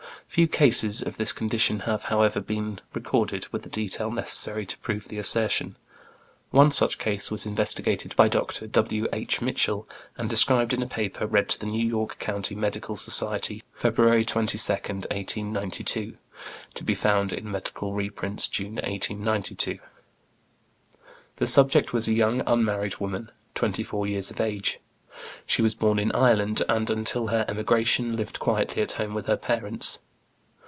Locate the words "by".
8.15-8.29